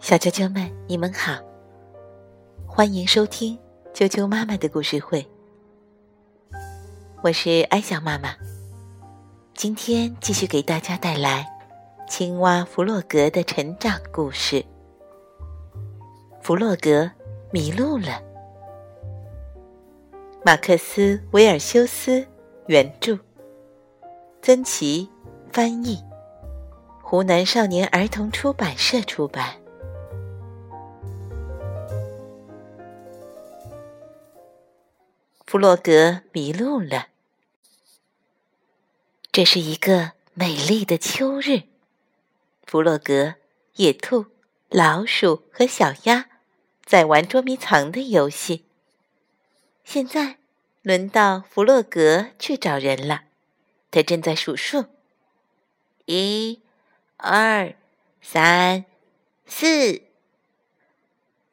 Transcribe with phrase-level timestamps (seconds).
[0.00, 1.38] 小啾啾们，你们好，
[2.66, 3.58] 欢迎收听
[3.92, 5.26] 啾啾妈妈的故事会。
[7.22, 8.34] 我是艾小妈妈，
[9.54, 11.46] 今天继续给大家带来
[12.08, 14.64] 青蛙弗洛格的成长故事。
[16.40, 17.10] 弗洛格
[17.50, 18.20] 迷路了。
[20.44, 22.26] 马克思·维尔修斯
[22.66, 23.18] 原著，
[24.40, 25.08] 曾奇
[25.52, 26.02] 翻译，
[27.12, 29.60] 湖南少年儿童出版社出版。
[35.44, 37.08] 弗洛格迷路了。
[39.30, 41.64] 这是一个美丽的秋日，
[42.64, 43.34] 弗洛格、
[43.74, 44.24] 野兔、
[44.70, 46.30] 老鼠和小鸭
[46.82, 48.64] 在玩捉迷藏的游戏。
[49.84, 50.38] 现在
[50.80, 53.24] 轮到弗洛格去找人了，
[53.90, 54.86] 他正在数数：
[56.06, 56.62] 一、
[57.22, 57.76] 二、
[58.20, 58.84] 三、
[59.46, 60.02] 四。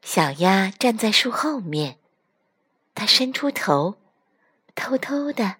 [0.01, 1.99] 小鸭站在树后面，
[2.95, 3.99] 它伸出头，
[4.73, 5.57] 偷偷的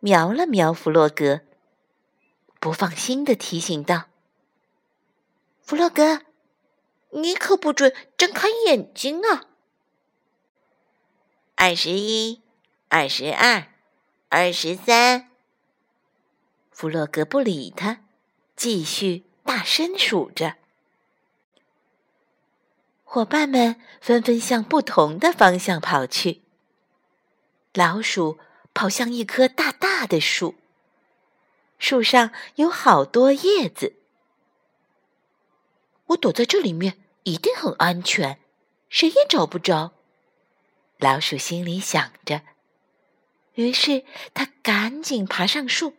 [0.00, 1.42] 瞄了瞄弗洛格，
[2.58, 4.06] 不放心的提醒道
[5.62, 6.22] ：“弗洛格，
[7.10, 9.44] 你可不准睁开眼睛啊！”
[11.54, 12.42] 二十一，
[12.88, 13.68] 二十二，
[14.30, 15.30] 二十三。
[16.72, 18.00] 弗洛格不理他，
[18.56, 20.56] 继续大声数着。
[23.04, 26.42] 伙伴们纷纷向不同的方向跑去。
[27.72, 28.38] 老鼠
[28.72, 30.56] 跑向一棵大大的树，
[31.78, 33.94] 树上有好多叶子。
[36.06, 38.38] 我躲在这里面一定很安全，
[38.88, 39.92] 谁也找不着。
[40.98, 42.42] 老鼠心里想着，
[43.54, 45.94] 于是它赶紧爬上树，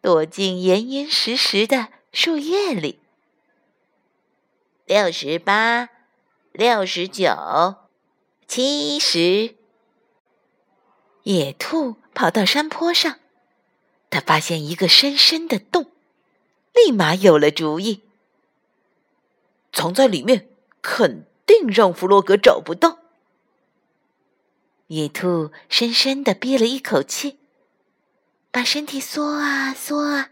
[0.00, 2.98] 躲进严严实实的树叶里。
[4.84, 5.88] 六十八，
[6.50, 7.76] 六十九，
[8.48, 9.54] 七十。
[11.22, 13.20] 野兔跑到山坡上，
[14.10, 15.92] 它发现一个深深的洞，
[16.74, 18.02] 立马有了主意。
[19.72, 20.48] 藏在里面，
[20.82, 22.98] 肯定让弗洛格找不到。
[24.88, 27.38] 野兔深深的憋了一口气，
[28.50, 30.30] 把身体缩啊缩啊，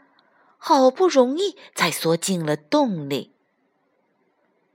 [0.59, 3.33] 好不容易才缩进了洞里。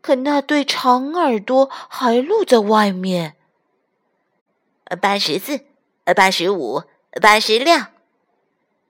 [0.01, 3.35] 可那对长耳朵还露在外面。
[4.99, 5.65] 八十四，
[6.15, 6.83] 八十五，
[7.21, 7.77] 八十六。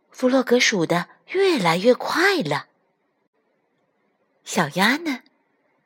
[0.09, 2.67] 弗洛格数的越来越快了。
[4.43, 5.19] 小鸭呢，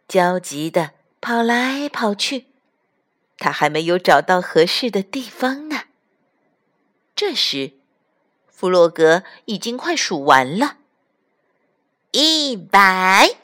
[0.07, 2.47] 焦急的跑来跑去。
[3.37, 5.83] 它还没有找到合适的地方呢。
[7.15, 7.73] 这时，
[8.47, 10.77] 弗洛格已经快数完了，
[12.11, 13.37] 一百。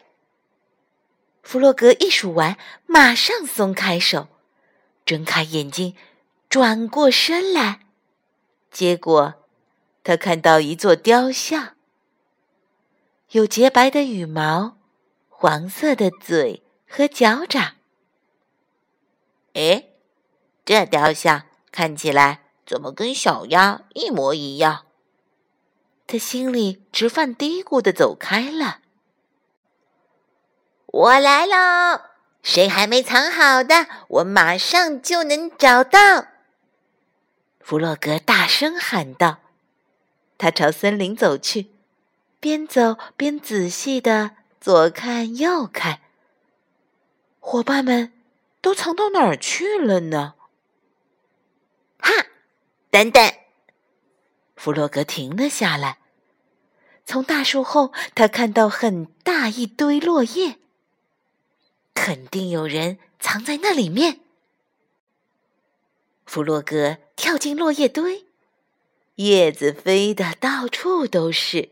[1.41, 4.27] 弗洛格一数完，马上松开手，
[5.05, 5.95] 睁开眼睛，
[6.49, 7.81] 转过身来。
[8.71, 9.35] 结果，
[10.03, 11.75] 他看到一座雕像，
[13.31, 14.77] 有洁白的羽毛，
[15.29, 17.75] 黄色的嘴和脚掌。
[19.53, 19.89] 哎，
[20.65, 24.85] 这雕像看起来怎么跟小鸭一模一样？
[26.13, 28.81] 他心里直犯嘀咕的走开了。
[30.85, 32.01] 我来喽！
[32.43, 36.27] 谁还没藏好的，我马上就能找到。
[37.59, 39.39] 弗洛格大声喊道。
[40.37, 41.71] 他朝森林走去，
[42.39, 46.01] 边走边仔细的左看右看。
[47.39, 48.13] 伙伴们。
[48.61, 50.35] 都藏到哪儿去了呢？
[51.97, 52.11] 哈！
[52.91, 53.33] 等等，
[54.55, 55.97] 弗洛格停了下来。
[57.05, 60.57] 从大树后，他看到很大一堆落叶，
[61.93, 64.21] 肯定有人藏在那里面。
[66.25, 68.25] 弗洛格跳进落叶堆，
[69.15, 71.69] 叶子飞得到处都是，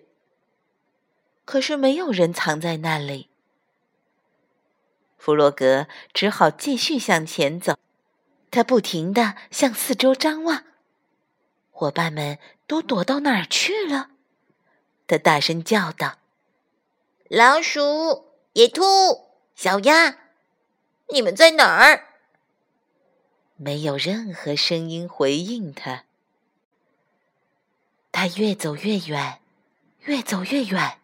[1.45, 3.29] 可是没有人藏在那里。
[5.17, 7.77] 弗洛格只好继续向前走，
[8.51, 10.65] 他不停地向四周张望。
[11.69, 12.37] 伙伴们
[12.67, 14.09] 都躲到哪儿去了？
[15.11, 16.19] 他大声叫道
[17.27, 18.81] ：“老鼠、野兔、
[19.55, 20.17] 小鸭，
[21.09, 22.07] 你们在哪儿？”
[23.59, 26.05] 没有任何声音回应他。
[28.13, 29.41] 他越走越远，
[30.05, 30.99] 越走越远。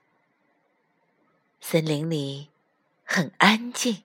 [1.60, 2.48] 森林里
[3.04, 4.04] 很安静。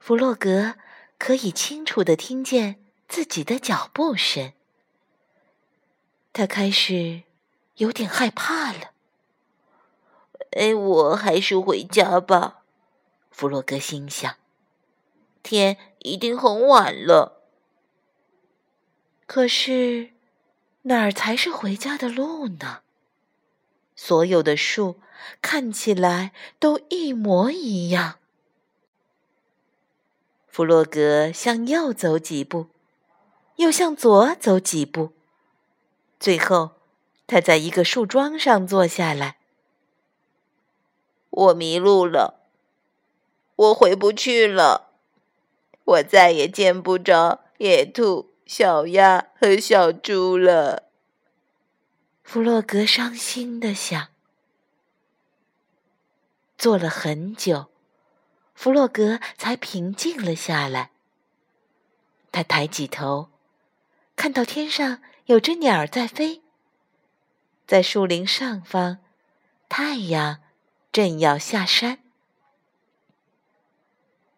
[0.00, 0.74] 弗洛格
[1.16, 2.78] 可以清楚的听见
[3.08, 4.52] 自己的脚步声，
[6.34, 7.22] 他开始
[7.76, 8.92] 有点害怕了。
[10.52, 12.62] 哎，我还是回家吧。
[13.30, 14.36] 弗洛格心想
[15.42, 17.40] ：“天一定很晚了。”
[19.26, 20.10] 可是，
[20.82, 22.80] 哪儿才是回家的路呢？
[23.96, 25.00] 所有的树
[25.40, 28.18] 看起来都一模一样。
[30.48, 32.66] 弗洛格向右走几步，
[33.56, 35.12] 又向左走几步，
[36.20, 36.72] 最后，
[37.32, 39.38] 他在一个树桩上坐下来。
[41.30, 42.42] 我迷路了，
[43.56, 44.90] 我回不去了，
[45.82, 50.90] 我再也见不着野兔、小鸭和小猪了。
[52.22, 54.08] 弗洛格伤心的想。
[56.58, 57.68] 坐了很久，
[58.54, 60.90] 弗洛格才平静了下来。
[62.30, 63.30] 他抬起头，
[64.16, 66.41] 看到天上有只鸟在飞，
[67.72, 68.98] 在树林上方，
[69.66, 70.40] 太阳。
[70.92, 72.00] 正要下山，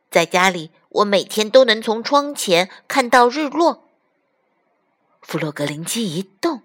[0.09, 3.89] 在家里，我每天都能从窗前看到日落。
[5.21, 6.63] 弗洛格灵机一动，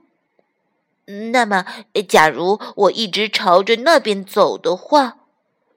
[1.32, 1.66] 那么，
[2.08, 5.22] 假如我一直朝着那边走的话，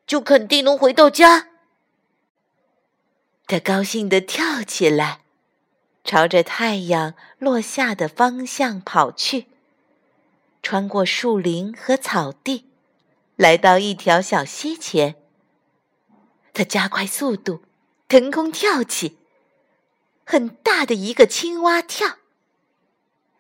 [0.07, 1.49] 就肯定能回到家。
[3.47, 5.23] 他高兴地跳起来，
[6.05, 9.47] 朝着太阳落下的方向跑去，
[10.63, 12.69] 穿过树林和草地。
[13.37, 15.17] 来到一条小溪前，
[16.53, 17.63] 他加快速度，
[18.09, 19.19] 腾空跳起，
[20.25, 22.19] 很大的一个青蛙跳。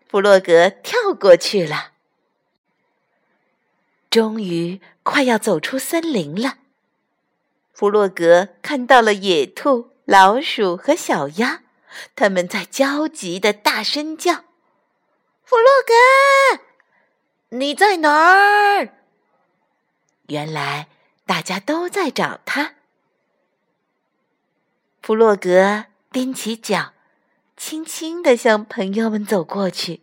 [0.08, 1.92] 弗洛格跳过去了，
[4.10, 6.58] 终于快要走出森林了。
[7.72, 11.62] 弗洛格看到了野兔、老鼠和小鸭，
[12.16, 14.44] 他们在焦急的大声叫
[15.44, 16.62] ：“弗洛格，
[17.52, 18.88] 你在哪儿？”
[20.28, 20.88] 原来
[21.26, 22.74] 大家都在找他。
[25.02, 26.92] 弗洛格踮起脚，
[27.56, 30.00] 轻轻地向朋友们走过去，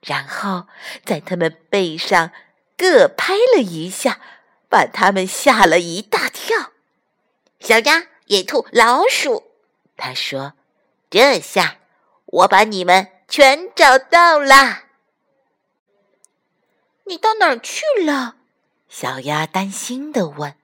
[0.00, 0.66] 然后
[1.04, 2.32] 在他们背上
[2.76, 4.20] 各拍了一下，
[4.68, 6.72] 把他们吓了一大跳。
[7.60, 9.52] 小鸭、野兔、老鼠，
[9.96, 10.54] 他说
[11.10, 11.76] ：“这下
[12.24, 14.84] 我把你们全找到了。
[17.10, 18.36] 你到哪儿去了？”
[18.88, 20.54] 小鸭担心的问：“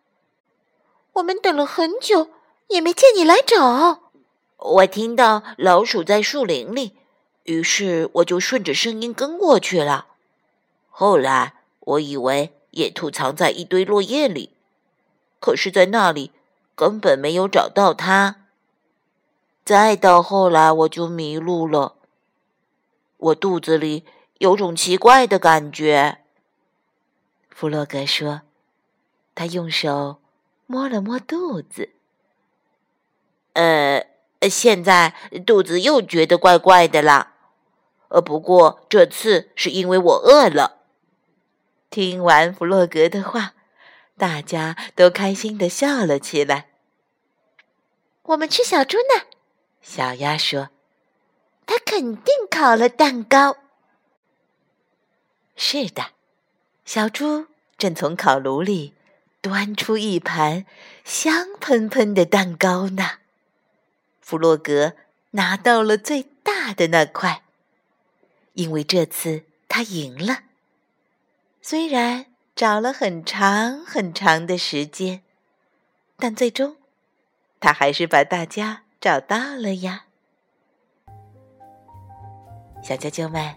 [1.15, 2.31] 我们等了很久，
[2.69, 4.11] 也没见你来找。
[4.57, 6.97] 我听到老鼠在树林里，
[7.45, 10.07] 于是我就顺着声音跟过去了。
[10.89, 14.51] 后来我以为野兔藏在一堆落叶里，
[15.39, 16.33] 可是，在那里
[16.75, 18.37] 根本没有找到它。
[19.65, 21.95] 再到后来，我就迷路了。
[23.19, 24.05] 我肚子里
[24.39, 26.19] 有种奇怪的感觉。”
[27.59, 28.43] 弗洛格说
[29.35, 30.21] ：“他用手
[30.67, 31.89] 摸了摸肚子，
[33.55, 34.07] 呃，
[34.43, 35.15] 现在
[35.47, 37.33] 肚子又觉得怪怪的啦。
[38.09, 40.83] 呃，不过这次是因为我饿了。”
[41.89, 43.55] 听完弗洛格的话，
[44.19, 46.69] 大家都开心的笑了起来。
[48.25, 49.25] 我们吃小猪呢？
[49.81, 50.69] 小鸭说
[51.65, 53.57] ：“他肯定烤了蛋糕。”
[55.57, 56.16] 是的。
[56.87, 57.47] 小猪
[57.77, 58.95] 正从烤炉里
[59.41, 60.65] 端出一盘
[61.05, 63.19] 香喷喷的蛋糕呢。
[64.21, 64.95] 弗洛格
[65.33, 67.43] 拿到了最大的那块，
[68.55, 70.45] 因为这次他赢了。
[71.61, 75.23] 虽然找了很长很长的时间，
[76.17, 76.77] 但最终
[77.59, 80.05] 他还是把大家找到了呀。
[82.83, 83.57] 小啾啾们，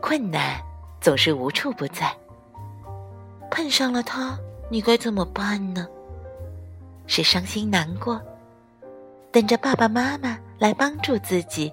[0.00, 0.62] 困难。
[1.06, 2.12] 总是无处不在。
[3.48, 4.36] 碰上了他，
[4.68, 5.86] 你该怎么办呢？
[7.06, 8.20] 是伤心难过，
[9.30, 11.72] 等着爸爸妈妈来帮助自己，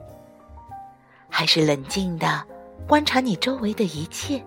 [1.30, 2.44] 还是冷静的
[2.88, 4.40] 观察你周围的一切，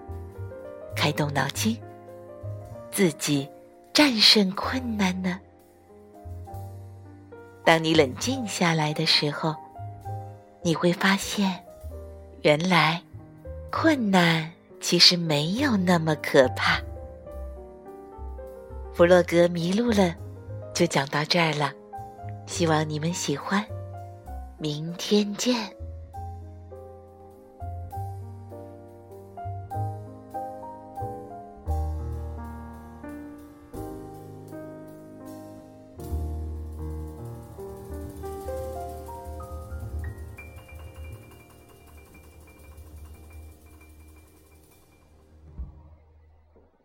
[0.95, 1.76] 开动脑筋，
[2.93, 3.50] 自己
[3.93, 5.40] 战胜困难呢？
[7.64, 9.52] 当你冷静下来的时候，
[10.62, 11.64] 你会发现，
[12.43, 13.02] 原来
[13.73, 14.49] 困难。
[14.87, 16.81] 其实没有那么可怕。
[18.95, 20.14] 弗洛格迷路了，
[20.73, 21.73] 就讲到这儿了。
[22.47, 23.66] 希望你们喜欢，
[24.59, 25.75] 明天见。